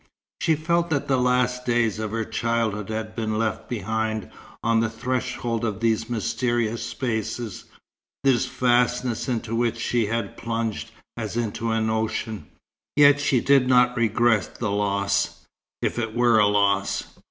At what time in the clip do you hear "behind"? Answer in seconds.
3.69-4.31